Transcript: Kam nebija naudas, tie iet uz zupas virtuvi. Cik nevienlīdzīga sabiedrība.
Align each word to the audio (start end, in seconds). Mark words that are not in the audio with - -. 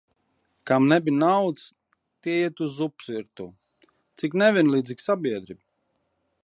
Kam 0.69 0.87
nebija 0.93 1.15
naudas, 1.17 1.67
tie 2.23 2.39
iet 2.47 2.65
uz 2.67 2.73
zupas 2.79 3.13
virtuvi. 3.15 3.89
Cik 4.23 4.39
nevienlīdzīga 4.45 5.09
sabiedrība. 5.11 5.63